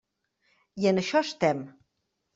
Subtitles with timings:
[0.83, 1.63] I en això estem.